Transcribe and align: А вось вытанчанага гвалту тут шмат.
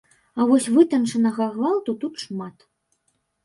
А 0.39 0.47
вось 0.51 0.69
вытанчанага 0.77 1.49
гвалту 1.59 1.91
тут 2.05 2.13
шмат. 2.25 2.69